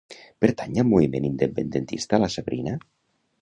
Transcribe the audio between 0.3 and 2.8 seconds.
Pertany al moviment independentista la Sabrina?